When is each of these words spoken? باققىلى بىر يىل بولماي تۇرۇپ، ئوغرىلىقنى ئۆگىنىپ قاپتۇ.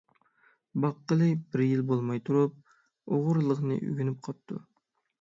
باققىلى 0.85 1.27
بىر 1.51 1.63
يىل 1.67 1.85
بولماي 1.93 2.23
تۇرۇپ، 2.31 2.59
ئوغرىلىقنى 2.59 3.81
ئۆگىنىپ 3.87 4.23
قاپتۇ. 4.31 4.63